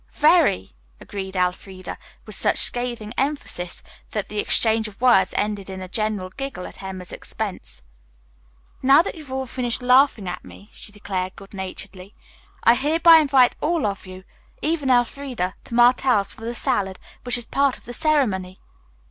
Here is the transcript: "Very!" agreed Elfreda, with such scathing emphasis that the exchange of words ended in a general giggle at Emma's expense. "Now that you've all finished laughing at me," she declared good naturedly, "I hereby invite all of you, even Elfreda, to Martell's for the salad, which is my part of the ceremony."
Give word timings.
"Very!" 0.13 0.71
agreed 0.99 1.35
Elfreda, 1.35 1.95
with 2.25 2.33
such 2.33 2.57
scathing 2.57 3.13
emphasis 3.19 3.83
that 4.13 4.29
the 4.29 4.39
exchange 4.39 4.87
of 4.87 4.99
words 4.99 5.31
ended 5.37 5.69
in 5.69 5.79
a 5.79 5.87
general 5.87 6.31
giggle 6.31 6.65
at 6.65 6.81
Emma's 6.81 7.11
expense. 7.11 7.83
"Now 8.81 9.03
that 9.03 9.13
you've 9.13 9.31
all 9.31 9.45
finished 9.45 9.83
laughing 9.83 10.27
at 10.27 10.43
me," 10.43 10.71
she 10.73 10.91
declared 10.91 11.35
good 11.35 11.53
naturedly, 11.53 12.13
"I 12.63 12.73
hereby 12.73 13.17
invite 13.17 13.55
all 13.61 13.85
of 13.85 14.07
you, 14.07 14.23
even 14.63 14.89
Elfreda, 14.89 15.53
to 15.65 15.73
Martell's 15.75 16.33
for 16.33 16.41
the 16.45 16.55
salad, 16.55 16.97
which 17.21 17.37
is 17.37 17.45
my 17.51 17.55
part 17.55 17.77
of 17.77 17.85
the 17.85 17.93
ceremony." 17.93 18.59